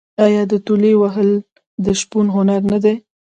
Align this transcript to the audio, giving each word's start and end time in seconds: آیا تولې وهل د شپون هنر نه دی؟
آیا 0.25 0.41
تولې 0.65 0.93
وهل 1.01 1.29
د 1.83 1.85
شپون 1.99 2.25
هنر 2.35 2.61
نه 2.71 2.77
دی؟ 2.83 2.95